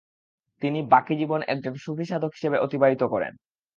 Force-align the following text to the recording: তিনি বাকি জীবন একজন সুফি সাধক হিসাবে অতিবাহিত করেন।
তিনি 0.61 0.79
বাকি 0.91 1.13
জীবন 1.15 1.39
একজন 1.47 1.73
সুফি 1.75 2.05
সাধক 2.05 2.31
হিসাবে 2.33 2.57
অতিবাহিত 2.57 3.01
করেন। 3.03 3.33